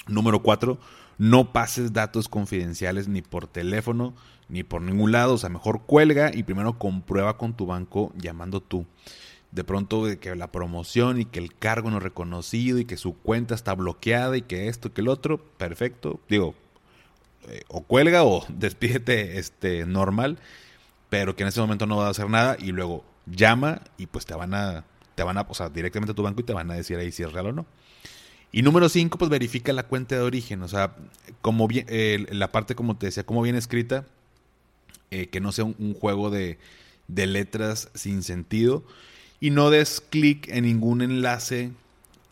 Número 0.08 0.42
cuatro, 0.42 0.78
no 1.18 1.52
pases 1.52 1.92
datos 1.92 2.28
confidenciales 2.28 3.08
ni 3.08 3.22
por 3.22 3.46
teléfono 3.46 4.14
ni 4.48 4.62
por 4.62 4.82
ningún 4.82 5.12
lado. 5.12 5.34
O 5.34 5.38
sea, 5.38 5.48
mejor 5.48 5.82
cuelga 5.82 6.30
y 6.34 6.42
primero 6.42 6.78
comprueba 6.78 7.38
con 7.38 7.54
tu 7.54 7.66
banco 7.66 8.12
llamando 8.16 8.60
tú 8.60 8.86
de 9.54 9.62
pronto 9.62 10.04
que 10.20 10.34
la 10.34 10.50
promoción 10.50 11.20
y 11.20 11.26
que 11.26 11.38
el 11.38 11.54
cargo 11.54 11.88
no 11.88 12.00
reconocido 12.00 12.80
y 12.80 12.86
que 12.86 12.96
su 12.96 13.14
cuenta 13.14 13.54
está 13.54 13.72
bloqueada 13.74 14.36
y 14.36 14.42
que 14.42 14.66
esto, 14.66 14.92
que 14.92 15.00
el 15.00 15.08
otro, 15.08 15.38
perfecto. 15.38 16.18
Digo, 16.28 16.56
eh, 17.48 17.62
o 17.68 17.82
cuelga 17.82 18.24
o 18.24 18.44
despídete 18.48 19.38
este, 19.38 19.86
normal, 19.86 20.38
pero 21.08 21.36
que 21.36 21.44
en 21.44 21.50
ese 21.50 21.60
momento 21.60 21.86
no 21.86 21.98
va 21.98 22.08
a 22.08 22.10
hacer 22.10 22.28
nada 22.28 22.56
y 22.58 22.72
luego 22.72 23.04
llama 23.26 23.82
y 23.96 24.06
pues 24.06 24.26
te 24.26 24.34
van 24.34 24.54
a, 24.54 24.84
te 25.14 25.22
van 25.22 25.38
a, 25.38 25.42
o 25.48 25.54
sea, 25.54 25.68
directamente 25.68 26.10
a 26.10 26.14
tu 26.16 26.24
banco 26.24 26.40
y 26.40 26.44
te 26.44 26.52
van 26.52 26.72
a 26.72 26.74
decir 26.74 26.98
ahí 26.98 27.12
si 27.12 27.22
es 27.22 27.32
real 27.32 27.46
o 27.46 27.52
no. 27.52 27.66
Y 28.56 28.62
número 28.62 28.88
5, 28.88 29.18
pues 29.18 29.28
verifica 29.32 29.72
la 29.72 29.82
cuenta 29.82 30.14
de 30.14 30.20
origen, 30.20 30.62
o 30.62 30.68
sea, 30.68 30.94
como 31.40 31.66
bien, 31.66 31.86
eh, 31.88 32.24
la 32.30 32.52
parte 32.52 32.76
como 32.76 32.96
te 32.96 33.06
decía, 33.06 33.26
como 33.26 33.42
bien 33.42 33.56
escrita, 33.56 34.06
eh, 35.10 35.26
que 35.26 35.40
no 35.40 35.50
sea 35.50 35.64
un, 35.64 35.92
juego 35.94 36.30
de, 36.30 36.60
de 37.08 37.26
letras 37.26 37.88
sin 37.94 38.22
sentido 38.22 38.84
y 39.40 39.50
no 39.50 39.70
des 39.70 40.00
clic 40.00 40.46
en 40.50 40.66
ningún 40.66 41.02
enlace, 41.02 41.72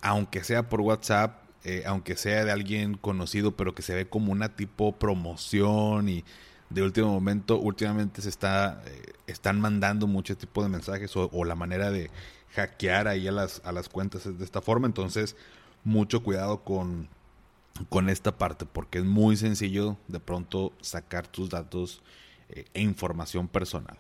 aunque 0.01 0.45
sea 0.45 0.69
por 0.69 0.83
WhatsApp, 0.83 1.43
eh, 1.65 1.83
aunque 1.87 2.17
sea 2.17 2.45
de 2.45 2.53
alguien 2.53 2.95
conocido, 2.95 3.57
pero 3.57 3.75
que 3.75 3.83
se 3.83 3.93
ve 3.93 4.07
como 4.09 4.31
una 4.31 4.55
tipo 4.55 4.93
promoción 4.93 6.09
y 6.09 6.23
de 6.71 6.85
último 6.85 7.09
momento, 7.09 7.59
últimamente 7.59 8.23
se 8.23 8.29
está, 8.29 8.81
eh, 8.87 9.13
están 9.27 9.61
mandando 9.61 10.07
mucho 10.07 10.37
tipo 10.37 10.63
de 10.63 10.69
mensajes 10.69 11.11
o, 11.17 11.45
la 11.45 11.57
manera 11.57 11.91
de 11.91 12.13
hackear 12.55 13.09
ahí 13.09 13.27
a 13.27 13.33
las, 13.33 13.61
a 13.65 13.73
las 13.73 13.89
cuentas 13.89 14.39
de 14.39 14.45
esta 14.45 14.61
forma. 14.61 14.87
Entonces, 14.87 15.35
mucho 15.85 16.23
cuidado 16.23 16.63
con, 16.65 17.09
con 17.89 18.09
esta 18.09 18.37
parte, 18.39 18.67
porque 18.67 18.99
es 18.99 19.05
muy 19.05 19.37
sencillo 19.37 19.97
de 20.09 20.21
pronto 20.21 20.73
sacar 20.81 21.27
tus 21.27 21.51
datos 21.51 22.03
eh, 22.49 22.65
e 22.75 22.83
información 22.83 23.49
personal. 23.49 23.99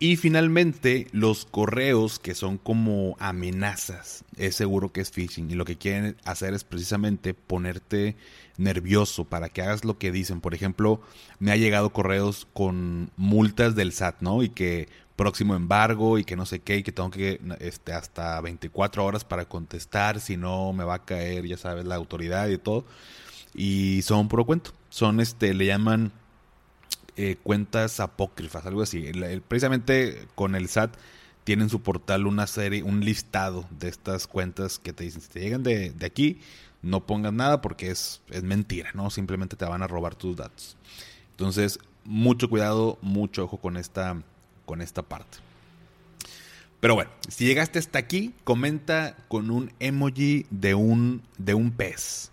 Y 0.00 0.14
finalmente, 0.16 1.08
los 1.10 1.44
correos 1.44 2.20
que 2.20 2.36
son 2.36 2.56
como 2.56 3.16
amenazas, 3.18 4.24
es 4.36 4.54
seguro 4.54 4.92
que 4.92 5.00
es 5.00 5.10
phishing. 5.10 5.50
Y 5.50 5.54
lo 5.54 5.64
que 5.64 5.76
quieren 5.76 6.16
hacer 6.24 6.54
es 6.54 6.62
precisamente 6.62 7.34
ponerte 7.34 8.14
nervioso 8.58 9.24
para 9.24 9.48
que 9.48 9.60
hagas 9.60 9.84
lo 9.84 9.98
que 9.98 10.12
dicen. 10.12 10.40
Por 10.40 10.54
ejemplo, 10.54 11.00
me 11.40 11.50
ha 11.50 11.56
llegado 11.56 11.92
correos 11.92 12.46
con 12.52 13.10
multas 13.16 13.74
del 13.74 13.92
SAT, 13.92 14.20
¿no? 14.20 14.44
Y 14.44 14.50
que 14.50 14.88
próximo 15.18 15.56
embargo 15.56 16.16
y 16.16 16.24
que 16.24 16.36
no 16.36 16.46
sé 16.46 16.60
qué, 16.60 16.76
y 16.78 16.82
que 16.84 16.92
tengo 16.92 17.10
que 17.10 17.40
este, 17.58 17.92
hasta 17.92 18.40
24 18.40 19.04
horas 19.04 19.24
para 19.24 19.46
contestar, 19.46 20.20
si 20.20 20.36
no 20.36 20.72
me 20.72 20.84
va 20.84 20.94
a 20.94 21.04
caer, 21.04 21.44
ya 21.44 21.56
sabes, 21.58 21.84
la 21.84 21.96
autoridad 21.96 22.48
y 22.48 22.56
todo. 22.56 22.84
Y 23.52 24.00
son 24.02 24.28
puro 24.28 24.46
cuento. 24.46 24.72
Son, 24.90 25.18
este, 25.20 25.54
le 25.54 25.66
llaman 25.66 26.12
eh, 27.16 27.36
cuentas 27.42 27.98
apócrifas, 27.98 28.64
algo 28.64 28.80
así. 28.82 29.10
precisamente 29.48 30.28
con 30.36 30.54
el 30.54 30.68
SAT 30.68 30.94
tiene 31.42 31.64
en 31.64 31.70
su 31.70 31.80
portal 31.82 32.26
una 32.28 32.46
serie, 32.46 32.84
un 32.84 33.00
listado 33.00 33.66
de 33.70 33.88
estas 33.88 34.28
cuentas 34.28 34.78
que 34.78 34.92
te 34.92 35.02
dicen, 35.02 35.20
si 35.20 35.28
te 35.28 35.40
llegan 35.40 35.64
de, 35.64 35.90
de 35.90 36.06
aquí, 36.06 36.40
no 36.80 37.06
pongas 37.06 37.32
nada 37.32 37.60
porque 37.60 37.90
es, 37.90 38.22
es 38.30 38.44
mentira, 38.44 38.90
¿no? 38.94 39.10
Simplemente 39.10 39.56
te 39.56 39.64
van 39.64 39.82
a 39.82 39.88
robar 39.88 40.14
tus 40.14 40.36
datos. 40.36 40.76
Entonces, 41.32 41.80
mucho 42.04 42.48
cuidado, 42.48 42.98
mucho 43.02 43.44
ojo 43.44 43.56
con 43.56 43.76
esta, 43.76 44.22
con 44.68 44.82
esta 44.82 45.00
parte. 45.00 45.38
Pero 46.78 46.94
bueno, 46.94 47.10
si 47.26 47.46
llegaste 47.46 47.78
hasta 47.78 47.98
aquí, 47.98 48.34
comenta 48.44 49.16
con 49.28 49.50
un 49.50 49.72
emoji 49.80 50.44
de 50.50 50.74
un, 50.74 51.22
de 51.38 51.54
un 51.54 51.72
pez. 51.72 52.30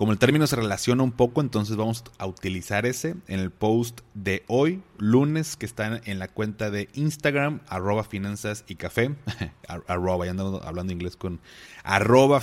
Como 0.00 0.12
el 0.12 0.18
término 0.18 0.46
se 0.46 0.56
relaciona 0.56 1.02
un 1.02 1.12
poco, 1.12 1.42
entonces 1.42 1.76
vamos 1.76 2.04
a 2.16 2.24
utilizar 2.24 2.86
ese 2.86 3.16
en 3.26 3.38
el 3.38 3.50
post 3.50 4.00
de 4.14 4.44
hoy, 4.46 4.82
lunes, 4.96 5.56
que 5.56 5.66
está 5.66 6.00
en 6.02 6.18
la 6.18 6.28
cuenta 6.28 6.70
de 6.70 6.88
Instagram, 6.94 7.60
arroba 7.68 8.02
finanzas 8.02 8.64
y 8.66 8.76
café. 8.76 9.14
hablando 9.68 10.90
inglés 10.90 11.16
con 11.16 11.38
arroba 11.84 12.42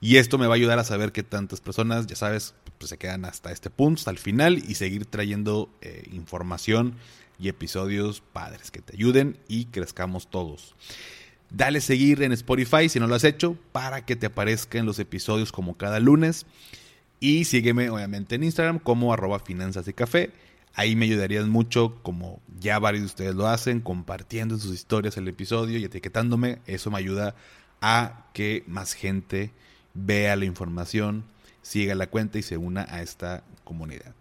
y 0.00 0.16
esto 0.16 0.38
me 0.38 0.46
va 0.46 0.54
a 0.54 0.56
ayudar 0.56 0.78
a 0.78 0.84
saber 0.84 1.12
qué 1.12 1.22
tantas 1.22 1.60
personas, 1.60 2.06
ya 2.06 2.16
sabes, 2.16 2.54
pues 2.78 2.88
se 2.88 2.96
quedan 2.96 3.26
hasta 3.26 3.52
este 3.52 3.68
punto, 3.68 3.98
hasta 3.98 4.10
el 4.10 4.18
final, 4.18 4.56
y 4.56 4.76
seguir 4.76 5.04
trayendo 5.04 5.68
eh, 5.82 6.08
información 6.12 6.94
y 7.38 7.48
episodios 7.48 8.22
padres 8.22 8.70
que 8.70 8.80
te 8.80 8.94
ayuden 8.94 9.36
y 9.48 9.66
crezcamos 9.66 10.30
todos. 10.30 10.76
Dale 11.50 11.80
seguir 11.80 12.22
en 12.22 12.32
Spotify 12.32 12.88
si 12.88 12.98
no 12.98 13.06
lo 13.06 13.14
has 13.14 13.24
hecho 13.24 13.56
para 13.72 14.04
que 14.04 14.16
te 14.16 14.26
aparezcan 14.26 14.86
los 14.86 14.98
episodios 14.98 15.52
como 15.52 15.76
cada 15.76 16.00
lunes. 16.00 16.46
Y 17.20 17.44
sígueme 17.44 17.88
obviamente 17.88 18.34
en 18.34 18.44
Instagram 18.44 18.78
como 18.78 19.12
arroba 19.12 19.38
finanzas 19.38 19.86
de 19.86 19.94
café. 19.94 20.30
Ahí 20.74 20.94
me 20.94 21.06
ayudarías 21.06 21.46
mucho, 21.46 21.98
como 22.02 22.40
ya 22.60 22.78
varios 22.78 23.02
de 23.02 23.06
ustedes 23.06 23.34
lo 23.34 23.46
hacen, 23.46 23.80
compartiendo 23.80 24.56
en 24.56 24.60
sus 24.60 24.74
historias 24.74 25.16
el 25.16 25.26
episodio 25.26 25.78
y 25.78 25.84
etiquetándome. 25.84 26.58
Eso 26.66 26.90
me 26.90 26.98
ayuda 26.98 27.34
a 27.80 28.26
que 28.34 28.62
más 28.66 28.92
gente 28.92 29.52
vea 29.94 30.36
la 30.36 30.44
información, 30.44 31.24
siga 31.62 31.94
la 31.94 32.08
cuenta 32.08 32.38
y 32.38 32.42
se 32.42 32.58
una 32.58 32.86
a 32.90 33.00
esta 33.00 33.42
comunidad. 33.64 34.14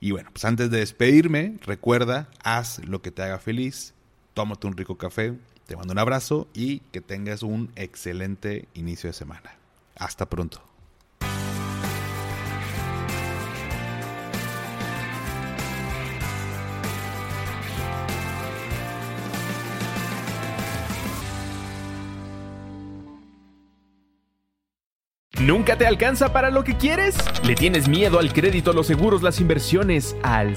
Y 0.00 0.12
bueno, 0.12 0.30
pues 0.32 0.44
antes 0.44 0.70
de 0.70 0.78
despedirme, 0.78 1.56
recuerda, 1.62 2.28
haz 2.42 2.78
lo 2.86 3.02
que 3.02 3.10
te 3.10 3.22
haga 3.22 3.38
feliz, 3.38 3.94
tómate 4.32 4.66
un 4.66 4.76
rico 4.76 4.96
café, 4.96 5.34
te 5.66 5.76
mando 5.76 5.92
un 5.92 5.98
abrazo 5.98 6.48
y 6.54 6.80
que 6.92 7.00
tengas 7.00 7.42
un 7.42 7.70
excelente 7.76 8.68
inicio 8.74 9.08
de 9.08 9.14
semana. 9.14 9.56
Hasta 9.96 10.26
pronto. 10.26 10.62
¿Nunca 25.40 25.76
te 25.76 25.86
alcanza 25.86 26.32
para 26.32 26.50
lo 26.50 26.64
que 26.64 26.76
quieres? 26.76 27.16
¿Le 27.44 27.54
tienes 27.54 27.86
miedo 27.86 28.18
al 28.18 28.32
crédito, 28.32 28.72
los 28.72 28.86
seguros, 28.86 29.22
las 29.22 29.40
inversiones, 29.40 30.16
al 30.22 30.56